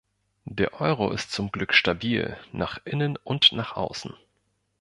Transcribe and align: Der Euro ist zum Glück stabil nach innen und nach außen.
Der 0.49 0.81
Euro 0.81 1.11
ist 1.11 1.31
zum 1.31 1.51
Glück 1.51 1.75
stabil 1.75 2.35
nach 2.51 2.79
innen 2.85 3.17
und 3.17 3.51
nach 3.51 3.75
außen. 3.75 4.15